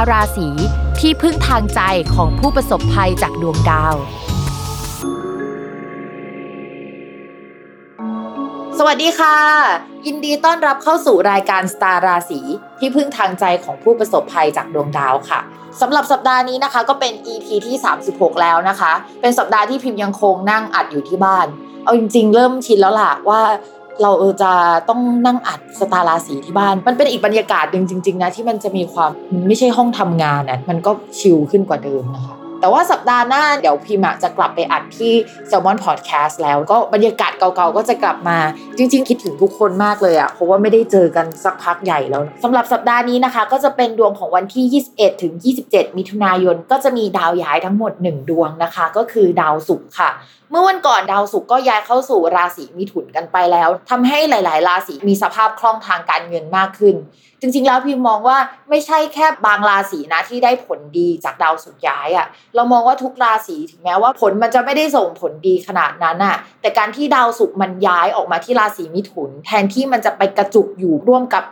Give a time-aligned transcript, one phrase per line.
[0.00, 0.48] ร์ราศี
[1.00, 1.80] ที่พึ่งทางใจ
[2.14, 3.94] ของผู้ประสบภัยจากดวงดาว
[8.78, 9.36] สวัสดีค่ะ
[10.06, 12.40] ยินดีต้อนรับเข้าสู่รายการสตาร์ราศี
[12.78, 15.40] ที่พึ่งทางใจของผู้ประสบภัยจากดวงดาวค่ะ
[15.80, 17.76] สำหรับสัปดาห์นี้นะคะ ก็เป็น EP ที่
[18.08, 21.46] 36 แล้วนะคะ เป็นสัปดาห์ที่พิมพ์ยังคงนั่งอัดอยู่ที่บ้าน
[21.84, 23.40] เอาจริงๆ เริ่มชินแล้วล่ะว่า
[24.02, 24.52] เราเออจะ
[24.88, 35.12] ต้องนั่งอัดสตาราศีที่บ้าน มันเป็นอีกบรรยากาศหนึ่งจริง ๆ นะ ที่มันจะมีความมันไม่ใช่ห้องทำงานนะมันก็ชิลขึ้นกว่าเดิมนะคะแต่ว่าสัปดาห์หน้าเดี๋ยวพิมจะกลับไปอัดที่
[35.50, 38.38] s ซ l m o n Podcast แล้วก็บรรยากาศเก่าๆ ก็จะกลับมา
[38.78, 45.32] จริง ๆ คิดถึงทุกคนมากเลยอะเพราะว่าไม่ได้เจอกันสักพักใหญ่แล้วสำหรับสัปดาห์นี้นะคะ ก็จะเป็นดวงของวันที่ 21 ถึง
[45.66, 50.10] 27 มิถุนายน ก็จะมีดาวย้ายทั้งหมด 1 ดวงนะคะ ก็คือดาวศุกร์ค่ะ
[50.52, 56.96] เมื่อวันก่อนดาวศุกร์ก็ย้ายเข้าสู่ราศีมิถุนกันไปแล้วทำให้หลาย ๆ ราศีมีสภาพคล่องทางการเงินมากขึ้น
[57.40, 58.38] จริง ๆ แล้วพิมมองว่า
[58.70, 71.44] ไม่ใช่แค่บางราศีนะที่ได้ผลดีจากดาวสุกร์ย้ายอะ่ะ เรามองว่าทุกราศีถึงแม้ว่าผลมันจะไม่ได้ส่งผลดีขนาดนั้นอะ่ะ แต่การที่ดาวสุกร์มันย้ายออกมาที่ราศีมิถุน แทนที่มันจะไปกระจุกอยู่ร่วมกับ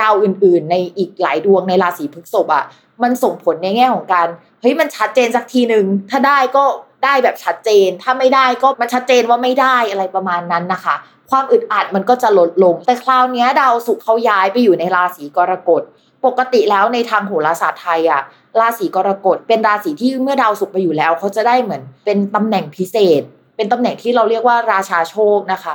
[0.00, 2.64] ดาวอื่น ๆ ในอีกหลายดวงในราศีพฤษภอะ่ะ
[3.02, 4.28] มันส่งผลในแง่ของการ
[4.60, 6.64] เฮ้ยมันชัดเจนสักทีหนึ่งถ้าได้ก็
[7.06, 10.94] ได้แบบชัดเจน ถ้าไม่ได้ก็มันชัดเจนว่าไม่ได้อะไรประมาณนั้นนะคะ
[11.30, 15.82] ความอึดอัดมันก็จะลดลง แต่คราวนี้ดาวศุกร์เขาย้ายไปอยู่ในราศีกรกฎ
[16.26, 18.22] ปกติแล้วในทางโหราศาสตร์ไทยอะ
[18.60, 23.22] ราศีกรกฎเป็นราศีที่เมื่อดาวศุกร์ไปอยู่แล้วเขาจะได้เหมือนเป็นตำแหน่งพิเศษ
[23.56, 25.74] เป็นตำแหน่งที่เราเรียกว่าราชาโชคนะคะ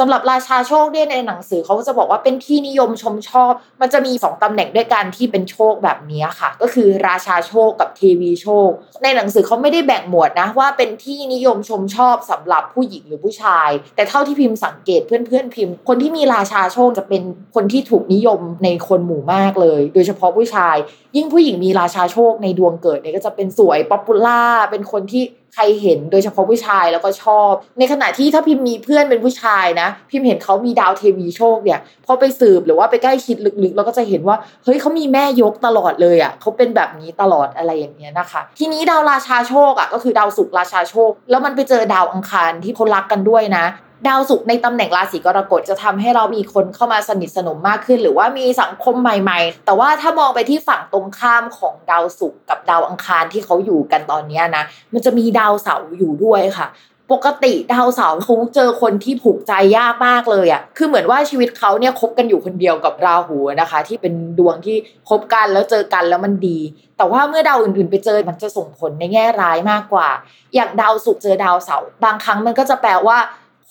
[0.00, 8.70] สำหรับราชาโชคเนี่ยในหนังสือเขาจะบอกว่าเป็นที่นิยมชมชอบ มันจะมีสองตำแหน่งด้วยกันที่เป็นโชคแบบนี้ค่ะ ก็คือราชาโชคกับเทวีโชค
[9.02, 17.22] ในหนังสือเขาไม่ได้แบ่งหมวดนะว่าเป็นที่นิยมชมชอบสำหรับผู้หญิงหรือผู้ชาย แต่เท่าที่พิมพ์สังเกตเพื่อนๆพิมพ์ คนที่มีราชาโชคจะเป็น
[17.54, 20.76] คนที่ถูกนิยมในคนหมู่มากเลย โดยเฉพาะผู้ชาย
[21.16, 25.22] ยิ่งผู้หญิงมีราชาโชคในดวงเกิดเนี่ยก็จะเป็นสวย popular เป็นคนที่
[25.54, 43.66] ใครเห็นโดยเฉพาะผู้ชายแล้วก็ชอบ ในขณะที่ถ้าพิมพ์มีเพื่อนเป็นผู้ชายนะ พิมพ์เห็นเขามีดาวเทวีโชคเนี่ยพอไปสืบหรือว่าไปใกล้คิดลึกๆเราก็จะเห็นว่าเฮ้ยเขามีแม่ยกตลอดเลยอะเขาเป็นแบบนี้ตลอดอะไรอย่างเงี้ยนะคะ ทีนี้ดาวราชาโชคอะก็คือดาวศุกร์ราชาโชค แล้วมันไปเจอดาวอังคารที่เขารักกันด้วยนะ
[44.08, 56.68] ดาวศุกร์ในตำแหน่งราศีกรกฎจะทำให้เรามีคนเข้ามาสนิทสนมมากขึ้น หรือว่ามีสังคมใหม่ ๆ แต่ว่าถ้ามองไปที่ฝั่งตรงข้ามของดาวศุกร์กับดาวอังคารที่เขาอยู่กันตอนนี้นะ มันจะมีดาวเสาร์อยู่ด้วยค่ะ
[57.12, 64.76] ปกติดาวเสาร์เขาเจอคนที่ผูกใจยากมากเลยอะ่ะ คือเหมือนว่าชีวิตเขาเนี่ยคบกันอยู่คนเดียวกับราหูนะคะ ที่เป็นดวงที่
[65.08, 66.58] คบกันแล้วเจอกันแล้วมันดี
[66.96, 70.08] แต่ว่าเมื่อดาวอื่นๆไปเจอมันจะส่งผลในแง่ร้ายมากกว่า
[70.54, 73.18] อย่างดาวศุกร์เจอดาวเสาร์บางครั้งมันก็จะแปลว่า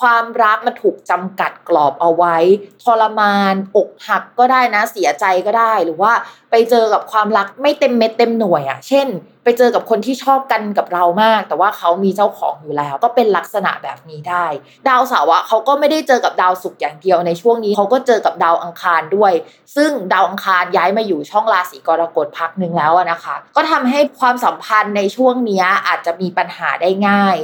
[0.02, 2.38] ความรักมันถูกจำกัดกรอบเอาไว้
[2.84, 6.14] ทรมาน อกหักก็ได้นะ เสียใจก็ได้ หรือว่า
[6.52, 9.08] ไปเจอกับความรักไม่เต็มเม็ดเต็มหน่วยอะ่ะ เช่น
[9.44, 14.46] ไปเจอกับคนที่ชอบกันกับเรามาก แต่ว่าเขามีเจ้าของอยู่แล้ว ก็เป็นลักษณะแบบนี้ได้
[14.88, 19.34] ดาวเสาร์อะเขาก็ไม่ได้เจอกับดาวศุกร์อย่างเดียวในช่วงนี้เขาก็เจอกับดาวอังคารด้วย
[19.76, 27.38] ซึ่งดาวอังคารย้ายมาอยู่ช่องราศีกรกฎพักหนึ่งแล้วนะคะ ก็ทำให้ความสัมพันธ์ในช่วงนี้อาจจะมีปัญหาได้ง่าย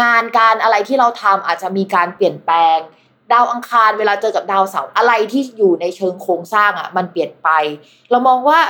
[0.00, 2.78] งานการอะไรที่เราทำอาจจะมีการเปลี่ยนแปลง
[3.32, 7.48] ดาวอังคารเวลาเจอกับดาวเสาร์อะไรที่อยู่ในเชิงโครงสร้างอะ มันเปลี่ยนไป
[8.10, 8.60] เรามองว่า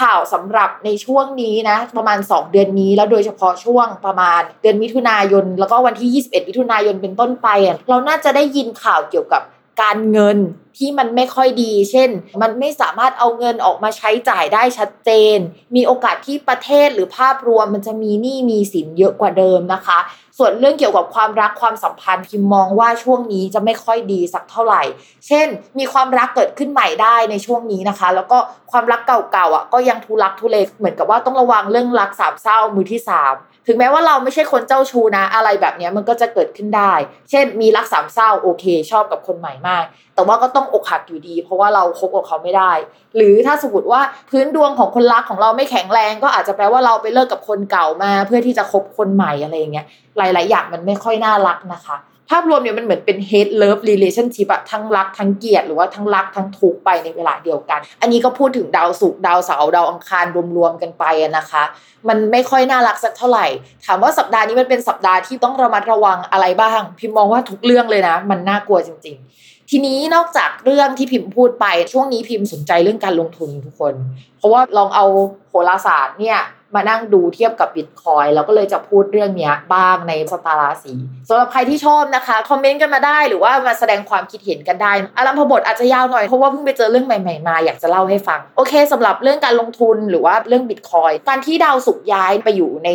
[0.00, 7.48] ข่าวสำหรับในช่วงนี้นะ ประมาณ 2 เดือนนี้แล้วโดยเฉพาะช่วงประมาณเดือนมิถุนายน แล้วก็วันที่ 21 มิถุนายนเป็นต้นไป
[7.88, 9.42] เราน่าจะได้ยินข่าวเกี่ยวกับ
[9.82, 10.38] การเงิน
[10.78, 12.10] ที่มันไม่ค่อยดี เช่น
[12.42, 15.38] มันไม่สามารถเอาเงินออกมาใช้จ่ายได้ชัดเจน
[15.76, 19.98] มีโอกาสที่ประเทศหรือภาพรวมมันจะมีหนี้มีสินเยอะกว่าเดิมนะคะ
[20.38, 24.82] ส่วนเรื่องเกี่ยวกับความรักความสัมพันธ์พิมมองว่าช่วงนี้จะไม่ค่อยดีสักเท่าไหร่
[25.26, 25.46] เช่น
[25.78, 28.38] มีความรักเกิดขึ้นใหม่ได้ในช่วงนี้นะคะ แล้วก็
[28.72, 33.34] ความรักเก่าๆอะก็ยังทุลักทุเลเหมือนกับว่าต้องระวังเรื่องรักสามเศร้ามือที่สาม
[33.66, 36.92] ถึงแม้ว่าเราไม่ใช่คนเจ้าชู้นะ อะไรแบบนี้มันก็จะเกิดขึ้นได้
[37.30, 39.84] เช่น มีรักสามเศร้าโอเค ชอบกับคนใหม่มาก
[40.16, 42.72] แต่ว่าก็ต้องอกหักอยู่ดี เพราะว่าเราคบกับเขาไม่ได้
[43.16, 49.86] หรือถ้าสมมติว่าพื้นดวงของคนรักของเราไม่แข็งแรง ก็อาจจะแปลว่าเราไปเลิกกับคนเก่ามา เพื่อที่จะคบคนใหม่อะไรอย่างเงี้ย
[50.18, 51.98] หลาย ๆ อย่างมันไม่ค่อยน่ารักนะคะ
[52.30, 60.24] ภาพรวมเนี่ยมันเหมือนเป็น hate love relationship อะทั้งรักทั้งเกลียดหรือว่าทั้งรักทั้งทุกข์ไปในเวลาเดียวกัน อันนี้ก็พูดถึงดาวศุกร์ดาวเสาร์ดาวอังคาร
[60.56, 61.04] รวม ๆ กันไป
[61.38, 61.62] นะคะ
[62.08, 63.46] มันไม่ค่อยน่ารักสักเท่าไหร่
[63.84, 69.26] ถามว่าสัปดาห์นี้มันเป็นสัปดาห์ที่ต้องระมัดระวังอะไรบ้าง พิมมองว่าทุกเรื่องเลยนะ มันน่ากลัวจริง ๆ
[69.70, 73.94] ทีนี้นอกจากเรื่องที่พิมพ์พูดไปช่วงนี้พิมพ์สนใจเรื่องการลงทุนทุกคน
[74.38, 75.04] เพราะว่าลองเอา
[75.48, 76.38] โหราศาสตร์เนี่ย
[76.76, 80.94] มานั่งดูเทียบกับบิตคอยน์แล้วก็เลยจะพูดเรื่องนี้บ้างในสตาร์ราศี
[81.28, 92.88] สำหรับใครที่ชอบนะคะ คอมเมนต์กันมาได้หรือว่ามาแสดงความคิดเห็นกันได้อารัมพบทอาจจะยาวหน่อย เพราะว่าเพิ่งไปเจอเรื่องใหม่ๆมาอยากจะเล่าให้ฟัง โอเคสำหรับเรื่องการลงทุนหรือว่าเรื่องบิตคอยการที่ดาวศุกร์ย้ายไปอยู่ใน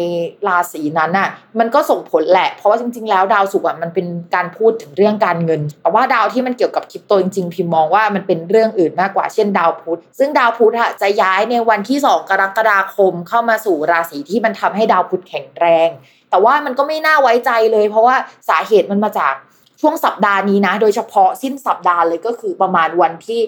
[0.48, 1.30] ราศีนั้นน่ะ
[1.60, 15.90] มันก็ส่งผลแหละ เพราะว่าจริง ๆ แล้วดาวศุกร์อะมันเป็นการพูดถึงเรื่องการเงิน แต่ว่าดาวที่มันเกี่ยวกับคริปโตจริงๆพิมมองว่ามันเป็นเรื่องอื่นมากกว่าเช่นดาวพุธซึ่งดาวพุธอะจะย้ายในวันที่ 2 กรกฎาคมเข้ามาสูราศีที่มันทำให้ดาวพุธแข็งแรง
[16.30, 18.16] แต่ว่ามันก็ไม่น่าไว้ใจเลย เพราะว่า
[18.50, 19.34] สาเหตุมันมาจาก
[19.82, 23.42] ช่วงสัปดาห์นี้นะ โดยเฉพาะสิ้นสัปดาห์เลยก็คือประมาณวันที่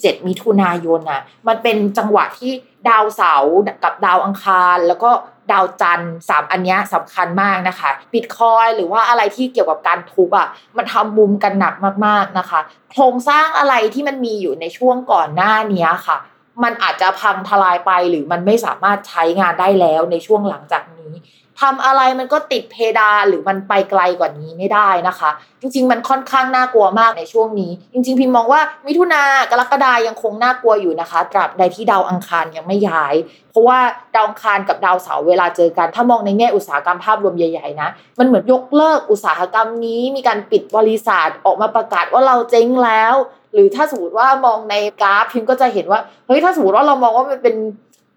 [0.00, 2.52] 27 มิถุนายนนะมันเป็นจังหวะที่
[2.88, 5.10] ดาวเสาร์กับดาวอังคาร แล้วก็
[5.52, 11.74] ดาวจันทร์สามอันนี้สำคัญมากนะคะบิตคอยหรือว่าอะไรที่เกี่ยวกับการทุบอะมันทำมุมกันหนัก
[12.06, 12.60] มากๆนะคะ
[12.92, 16.18] โครงสร้างอะไรที่มันมีอยู่ในช่วงก่อนหน้านี้ค่ะ
[16.62, 21.12] มันอาจจะพังทลายไปหรือมันไม่สามารถใช้งานได้แล้วในช่วงหลังจากนี้
[21.60, 33.14] ทำอะไรมันก็ติดเพดานหรือมันไปไกลกว่านี้ไม่ได้นะคะ จริง ๆ มันค่อนข้างน่ากลัวมากในช่วงนี้ จริง ๆ พิมมองว่ามิถุนากรกฎายังคงน่ากลัวอยู่นะคะตราบใดที่ดาวอังคารยังไม่ย้าย
[33.50, 33.78] เพราะว่า
[34.14, 37.88] ดาวอังคารกับดาวเสาร์เวลาเจอกัน ถ้ามองในแง่อุตสาหกรรมภาพรวมใหญ่ๆนะ
[38.18, 43.14] มันเหมือนยกเลิกอุตสาหกรรมนี้มีการปิดบริษัทออกมาประกาศว่าเราเจ๊งแล้ว
[43.54, 47.56] หรือถ้าสมมติว่ามองในกราฟพิมก็จะเห็นว่าเฮ้ยถ้าสมมติว่าเรามองว่ามันเป็น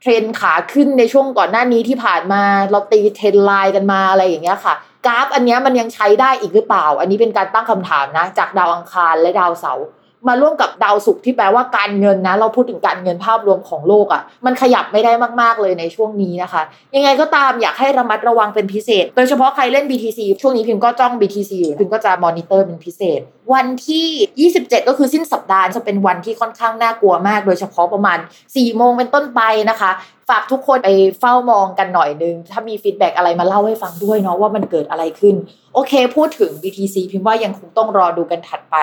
[0.01, 4.74] เทรนขาขึ้นในช่วงก่อนหน้านี้ที่ผ่านมาเราตี trend line กันมาอะไรอย่างเงี้ยค่ะ
[5.06, 9.88] กราฟอันนี้มันยังใช้ได้อีกหรือเปล่า อันนี้เป็นการตั้งคำถามนะ จากดาวอังคารและดาวเสาร์
[10.27, 16.62] มาร่วมกับดาวศุกร์ที่แปลว่าการเงินนะ เราพูดถึงการเงินภาพรวมของโลกอะ่ะ มันขยับไม่ได้มากๆเลยในช่วงนี้นะคะ
[16.95, 23.21] ยังไงก็ตามอยากให้ระมัดระวังเป็นพิเศษ โดยเฉพาะใครเล่น BTC ช่วงนี้พิมก็จ้อง BTC อยู่พิมก็จะมอนิเตอร์เป็นพิเศษ
[23.53, 29.91] วันที่ 27 ก็คือสิ้นสัปดาห์จะเป็นวันที่ค่อนข้างน่ากลัวมาก โดยเฉพาะประมาณ4โมงเป็นต้นไปนะคะ
[30.31, 35.36] ฝากทุกคนไปเฝ้ามองกันหน่อยนึง ถ้ามี feedback อะไรมาเล่าให้ฟังด้วยเนาะว่ามันเกิดอะไรขึ้น
[35.74, 38.75] โอเค พูดถึง BTC พิมพ์ว่ายังคงต้องรอดูกันถัดไป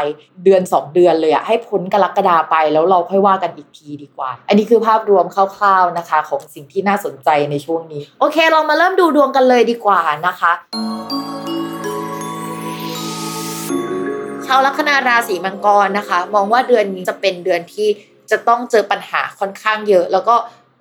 [0.44, 10.52] เดือน 2 เดือนเลยอะให้พ้นกรกฎาไปแล้วเราค่อยว่ากันอีกทีดีกว่า อันนี้คือภาพรวมคร่าวๆนะคะ ของสิ่งที่น่าสนใจในช่วงนี้ โอเค เรามาเริ่มดูดวงกันเลยดีกว่านะคะ
[14.46, 17.88] ชาวลัคนาราศีมังกรนะคะ มองว่าเดือนนี้จะเป็นเดือนที่
[18.30, 20.36] จะต้องเจอปัญหาค่อนข้างเยอะ แล้วก็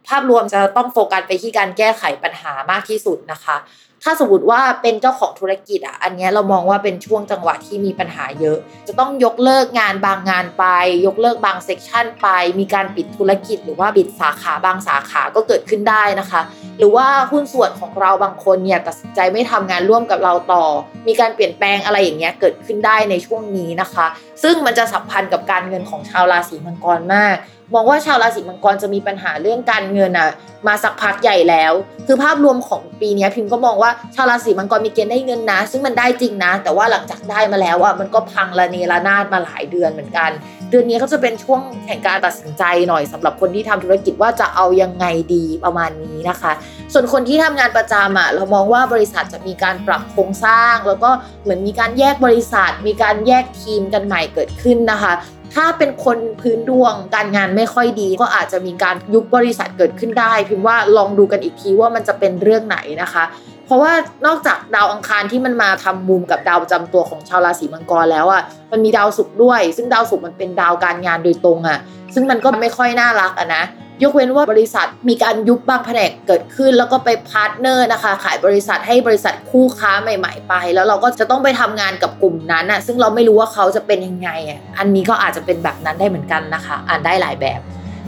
[0.09, 3.57] ภาพรวมจะต้องโฟกัสไปที่การแก้ไขปัญหามากที่สุดนะคะ
[4.03, 8.57] ถ้าสมมติว่าเป็นเจ้าของธุรกิจอะ อันนี้เรามองว่าเป็นช่วงจังหวะที่มีปัญหาเยอะ
[8.87, 10.65] จะต้องยกเลิกงานบางงานไป
[11.05, 12.27] ยกเลิกบางเซกชันไป
[12.59, 16.41] มีการปิดธุรกิจ หรือว่าปิดสาขาบางสาขาก็เกิดขึ้นได้นะคะ
[16.77, 20.65] หรือว่าหุ้นส่วนของเราบางคนเนี่ยตัดสินใจไม่ทำงานร่วมกับเราต่อ
[21.07, 24.05] มีการเปลี่ยนแปลงอะไรอย่างเงี้ยเกิดขึ้นได้ในช่วงนี้นะคะ
[24.43, 27.35] ซึ่งมันจะสัมพันธ์กับการเงินของชาวราศีมังกรมาก
[27.73, 30.29] มองว่าชาวราศีมังกรจะมีปัญหาเรื่องการเงินอะ
[30.67, 31.73] มาสักพักใหญ่แล้ว
[32.07, 40.31] คือภาพรวมของปีนี้พิมพ์ก็มองว่าชาวราศีมังกรมีเกณฑ์ได้เงินนะ ซึ่งมันได้จริงนะ แต่ว่าหลังจากได้มาแล้วอะมันก็พังระเนระนาดมาหลายเดือนเหมือนกัน
[40.69, 46.51] เดือนนี้ก็จะเป็นช่วงแห่งการตัดสินใจหน่อยสำหรับคนที่ทำธุรกิจว่าจะเอายังไงดีประมาณนี้นะคะ
[46.93, 51.09] ส่วนคนที่ทำงานประจำอะเรามองว่าบริษัทจะมีการปรับโครงสร้าง แล้วก็
[51.43, 55.13] เหมือนมีการแยกบริษัท มีการแยกทีมกันใหม่เกิดขึ้นนะคะ
[55.57, 63.23] ถ้าเป็นคนพื้นดวงการงานไม่ค่อยดี ก็อาจจะมีการยุบบริษัทเกิดขึ้นได้ พิมพ์ว่าลองดูกันอีกทีว่ามันจะเป็นเรื่องไหนนะคะ
[63.65, 63.91] เพราะว่า
[64.25, 71.79] นอกจากดาวอังคารที่มันมาทำมุมกับดาวประจำตัวของชาวราศีมังกรแล้วอะมันมีดาวศุกร์ด้วย ซึ่งดาวศุกร์มันเป็นดาวการงานโดยตรงอะ
[72.13, 73.63] ซึ่งมันก็ไม่ค่อยน่ารักอะนะ
[74.03, 87.59] ยกเว้นว่าบริษัทมีการยุบบางแผนกเกิดขึ้น แล้วก็ไป partner นะคะ ขายบริษัทให้บริษัทคู่ค้าใหม่ ๆ ไป แล้วเราก็จะต้องไปทำงานกับกลุ่มนั้นอะซึ่งเราไม่รู้ว่าเขาจะเป็นยังไงอะอันนี้ก็อาจจะเป็นแบบนั้นได้เหมือนกันนะคะ อ่านได้หลายแบบ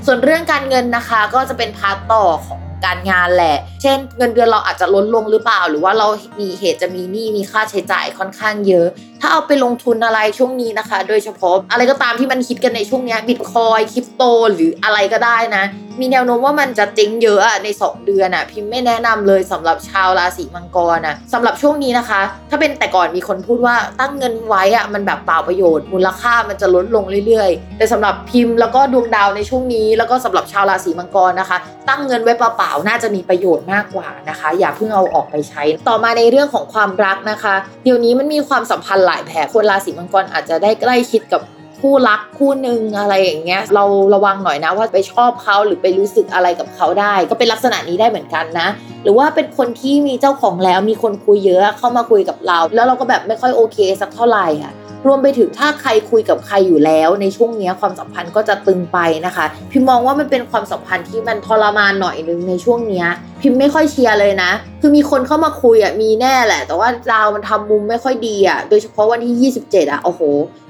[0.05, 6.07] ส่วนเรื่องการเงินนะคะก็จะเป็น part ต่อของการงานแหละ เช่น เงินเดือนเราอาจจะลดลงหรือเปล่า หรือว่าเรา
[6.39, 8.87] มีเหตุจะมีหนี้มีค่าใช้จ่ายค่อนข้างเยอะ
[9.21, 14.23] ถ้าเอาไปลงทุนอะไรช่วงนี้นะคะ โดยเฉพาะอะไรก็ตามที่มันคิดกันในช่วงนี้บิตคอยน์คริปโต
[14.53, 15.65] หรืออะไรก็ได้นะ
[15.99, 31.57] มีแนวโน้มว่ามันจะเจ๊งเยอะอะใน 2 เดือนอะพิมพ์ไม่แนะนำเลยสำหรับชาวราศีมังกรอะสำหรับช่วงนี้นะคะ ถ้าเป็นแต่ก่อนมีคนพูดว่าตั้งเงินไว้อะมันแบบเปล่าประโยชน์ มูลค่ามันจะลดลงเรื่อยๆ แต่สำหรับพิมพ์แล้วก็ดวงดาวในช่วงนี้ แล้วก็สำหรับชาวราศีมังกรนะคะ
[31.89, 41.41] ตั้งเงินไว้เปล่าๆน่าจะมีประโยชน์มากกว่านะคะ อย่าเพิ่งเอาออกไปใช้ ต่อมาในเรื่องของความรักนะคะ เดี๋ยวนี้มันมีความสัมพันธ์ลายแผลคนราศีมังกรอาจจะได้ใกล้ชิดกับ
[41.81, 48.67] คู่รักคู่หนึ่งอะไรอย่างเงี้ย เราระวังหน่อยนะว่าไปชอบเขาหรือไปรู้สึกอะไรกับเขาได้ ก็เป็นลักษณะนี้ได้เหมือนกันนะ
[49.03, 54.73] หรือว่าเป็นคนที่มีเจ้าของแล้วมีคนคุยเยอะเข้ามาคุยกับเรา แล้วเราก็แบบไม่ค่อยโอเคสักเท่าไหร่อะ
[55.07, 63.05] รวมไปถึงถ้าใครคุยกับใครอยู่แล้วในช่วงนี้ความสัมพันธ์ก็จะตึงไปนะคะ พิมมองว่ามันเป็นความสัมพันธ์ที่มันทรมานหน่อยนึงในช่วงนี้
[63.41, 64.51] พิมไม่ค่อยเชียร์เลยนะ
[64.81, 70.21] คือมีคนเข้ามาคุยอะมีแน่แหละ แต่ว่าดาวมันทำมุมไม่ค่อยดีอะโดยเฉพาะวันที่ 27 อะโอ้โห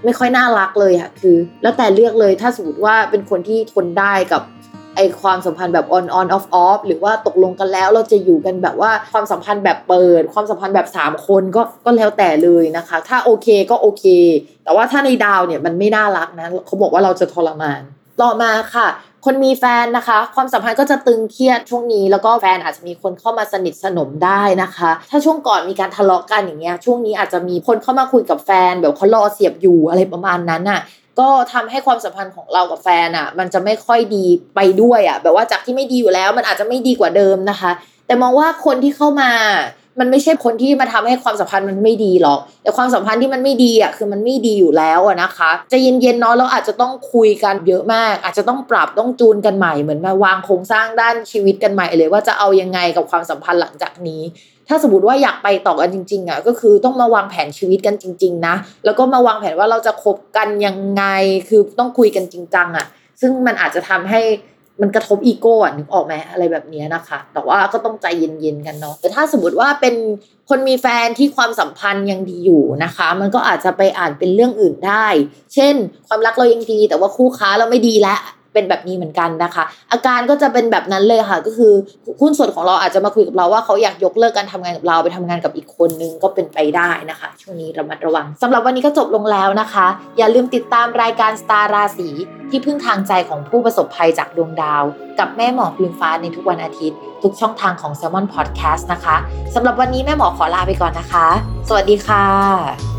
[0.06, 4.42] ไม่ค่อยน่ารักเลยอะคือ แล้วแต่เลือกเลยถ้าสมมติว่าเป็นคนที่ทนได้กับ
[5.00, 14.06] ไอความสัมพันธ์แบบ on on off off หรือว่าตกลงกันแล้วเราจะอยู่กันแบบว่าความสัมพันธ์แบบเปิด ความสัมพันธ์แบบ 3 คนก็ก็แล้วแต่เลยนะคะ ถ้าโอเคก็โอเค
[14.64, 17.82] แต่ว่าถ้าในดาวเนี่ยมันไม่น่ารักนะเขาบอกว่าเราจะทรมาน
[18.22, 18.88] ต่อมาค่ะ
[19.26, 30.82] คนมีแฟนนะคะ ความสัมพันธ์ก็จะตึงเครียดช่วงนี้ แล้วก็แฟนอาจจะมีคนเข้ามาสนิทสนมได้นะคะ ถ้าช่วงก่อนมีการทะเลาะกันอย่างเงี้ยช่วงนี้อาจจะมีคนเข้ามาคุยกับแฟนแบบเขารอเสียบอยู่อะไรประมาณนั้นน่ะ
[31.20, 37.72] ก็ทำให้ความสัมพันธ์ของเรากับแฟนอะ มันจะไม่ค่อยดีไปด้วยอะ แบบว่าจากที่ไม่ดีอยู่แล้ว มันอาจจะไม่ดีกว่าเดิมนะคะ
[38.06, 39.32] แต่มองว่าคนที่เข้ามา
[40.00, 54.22] มันไม่ใช่คนที่มาทำให้ความสัมพันธ์มันไม่ดีหรอก แต่ความสัมพันธ์ที่มันไม่ดีอะคือมันไม่ดีอยู่แล้วนะคะ จะเย็นๆเนาะเราอาจจะต้องคุยกันเยอะมาก อาจจะต้องปรับต้องจูนกันใหม่เหมือนมาวางโครงสร้างด้านชีวิตกันใหม่เลยว่าจะเอายังไงกับความสัมพันธ์หลังจากนี้
[54.68, 61.04] ถ้าสมมติว่าอยากไปต่อกันจริงๆอะก็คือต้องมาวางแผนชีวิตกันจริง ๆ นะ แล้วก็มาวางแผนว่าเราจะคบกันยังไง
[61.50, 62.86] คือต้องคุยกันจริงจังอะ
[63.22, 64.22] ซึ่งมันอาจจะทำให้
[64.82, 69.96] มันกระทบอีโก้อะนึกออกไหมอะไรแบบนี้นะคะ แต่ว่าก็ต้องใจเย็นๆกันเนาะแต่ถ้าสมมติว่าเป็น
[70.50, 75.08] คนมีแฟนที่ความสัมพันธ์ยังดีอยู่นะคะ มันก็อาจจะไปอ่านเป็นเรื่องอื่นได้
[75.54, 75.76] เช่น
[76.08, 78.20] ความรักเรายังดีแต่ว่าคู่ค้าเราไม่ดีแล้ว
[78.54, 81.74] เป็นแบบนี้เหมือนกันนะคะ อาการก็จะเป็นแบบนั้นเลยค่ะ ก็คือ
[82.22, 89.88] หุ้นส่วนของเราอาจจะมาคุยกับเราว่าเขาอยากยกเลิกการทำงานกับเราไปทำงานกับอีกคนนึงก็เป็นไปได้นะคะ ช่วงนี้ระมัดระวังสำหรับวันนี้ก็จบลงแล้วนะคะ
[90.18, 92.10] อย่าลืมติดตามรายการสตาร์ราศี
[92.50, 94.84] ที่พึ่งทางใจของผู้ประสบภัยจากดวงดาว
[95.20, 99.16] กับแม่หมอพิมฟ้าในทุกวันอาทิตย์ ทุกช่องทางของ s ซ l m o n Podcast นะคะ
[99.56, 101.28] สำหรับวันนี้แม่หมอขอลาไปก่อนนะคะ
[101.68, 102.99] สวัสดีค่ะ